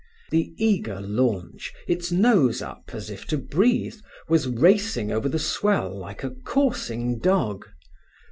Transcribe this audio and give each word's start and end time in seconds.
The 0.31 0.55
eager 0.57 0.99
launch, 0.99 1.71
its 1.87 2.11
nose 2.11 2.59
up 2.63 2.89
as 2.91 3.11
if 3.11 3.25
to 3.27 3.37
breathe, 3.37 3.97
was 4.27 4.47
racing 4.47 5.11
over 5.11 5.29
the 5.29 5.37
swell 5.37 5.95
like 5.95 6.23
a 6.23 6.31
coursing 6.31 7.19
dog. 7.19 7.67